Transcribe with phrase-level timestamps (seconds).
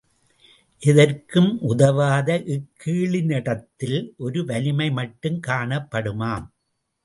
[0.81, 6.45] எதற்கும் உதவாத இக்கீழினிடத்தில் ஒரு வலிமை மட்டுங் காணப்படுமாம்.